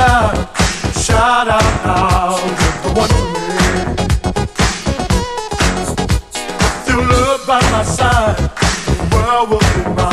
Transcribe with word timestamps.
about. 0.00 0.34
Shout 0.96 1.48
out 1.48 1.84
now, 1.84 2.36
the 2.82 2.90
one 3.00 3.12
for 3.18 3.26
me. 3.36 3.68
Still 6.82 7.02
love 7.02 7.42
by 7.46 7.60
my 7.70 7.82
side, 7.82 8.36
the 8.86 8.94
world 9.14 9.50
will 9.50 9.58
be 9.58 9.82
mine. 9.96 10.09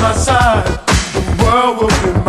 My 0.00 0.14
side, 0.14 0.64
the 1.12 1.44
world 1.44 1.76
will 1.78 2.19